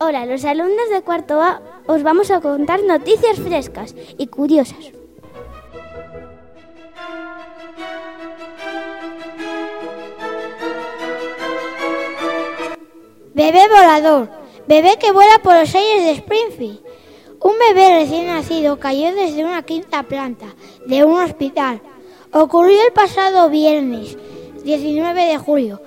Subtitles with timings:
[0.00, 4.92] Hola, los alumnos de cuarto A os vamos a contar noticias frescas y curiosas.
[13.34, 14.37] Bebé volador,
[14.68, 16.80] bebé que vuela por los aires de Springfield.
[17.40, 20.46] Un bebé recién nacido cayó desde una quinta planta
[20.86, 21.80] de un hospital.
[22.32, 24.18] Ocurrió el pasado viernes
[24.64, 25.80] 19 de julio.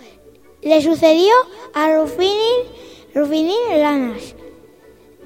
[0.61, 1.31] Le sucedió
[1.73, 4.35] a Rufinin, Lanas.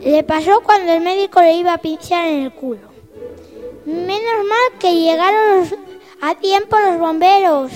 [0.01, 2.89] Le pasó cuando el médico le iba a pinchar en el culo.
[3.85, 5.65] Menos mal que llegaron
[6.19, 7.71] a tiempo los bomberos.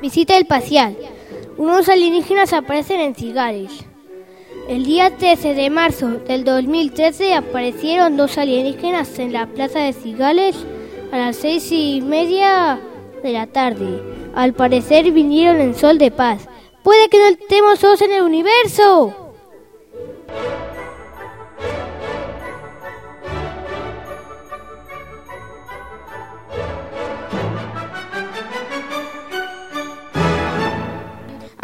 [0.00, 0.96] Visita espacial.
[1.56, 3.72] Unos alienígenas aparecen en Cigales.
[4.68, 10.56] El día 13 de marzo del 2013 aparecieron dos alienígenas en la plaza de Cigales
[11.12, 12.78] a las seis y media
[13.22, 14.02] de la tarde.
[14.34, 16.46] Al parecer vinieron en sol de paz.
[16.82, 19.25] Puede que no estemos solos en el universo.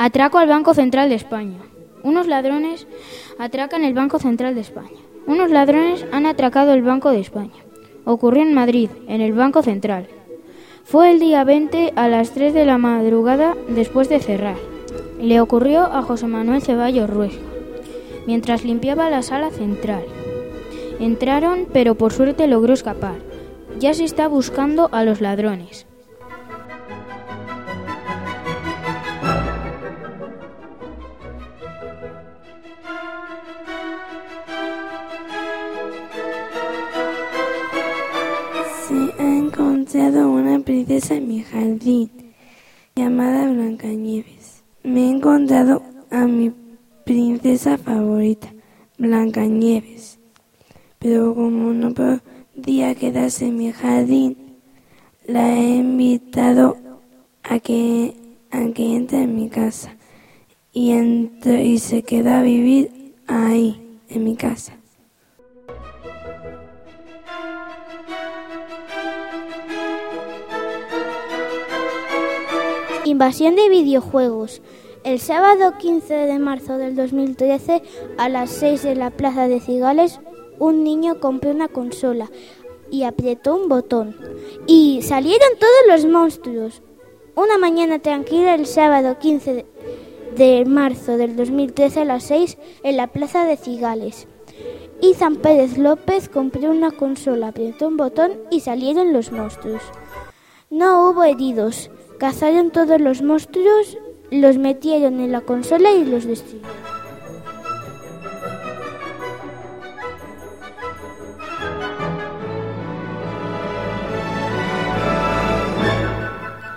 [0.04, 1.58] Atraco al Banco Central de España.
[2.02, 2.88] Unos ladrones
[3.38, 4.98] atracan el Banco Central de España.
[5.28, 7.62] Unos ladrones han atracado el Banco de España.
[8.04, 10.08] Ocurrió en Madrid, en el Banco Central.
[10.82, 14.56] Fue el día 20 a las 3 de la madrugada después de cerrar.
[15.20, 17.46] Le ocurrió a José Manuel Ceballos Ruesca,
[18.26, 20.02] mientras limpiaba la sala central.
[20.98, 23.20] Entraron, pero por suerte logró escapar.
[23.78, 25.86] Ya se está buscando a los ladrones.
[39.62, 42.10] Encontrado una princesa en mi jardín
[42.96, 44.64] llamada Blancanieves.
[44.82, 46.52] Me he encontrado a mi
[47.04, 48.52] princesa favorita,
[48.98, 50.18] Blancanieves.
[50.98, 54.36] Pero como no podía quedarse en mi jardín,
[55.26, 56.76] la he invitado
[57.44, 58.16] a que,
[58.50, 59.96] a que entre en mi casa.
[60.72, 64.76] Y, y se quedó a vivir ahí, en mi casa.
[73.04, 74.62] Invasión de videojuegos.
[75.04, 77.82] El sábado 15 de marzo del 2013,
[78.18, 80.20] a las 6 de la plaza de Cigales,
[80.58, 82.30] un niño compró una consola
[82.90, 84.16] y apretó un botón.
[84.66, 86.82] Y salieron todos los monstruos.
[87.34, 89.66] Una mañana tranquila el sábado 15
[90.36, 94.28] de- marzo del 2013 a las 6 en la plaza de Cigales.
[95.00, 99.82] Izan Pérez López compró una consola, apretó un botón y salieron los monstruos.
[100.70, 101.90] No hubo heridos.
[102.22, 103.98] Cazaron todos los monstruos,
[104.30, 106.70] los metieron en la consola y los destruyeron.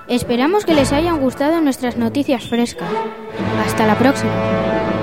[0.08, 2.90] Esperamos que les hayan gustado nuestras noticias frescas.
[3.68, 4.95] Hasta la próxima.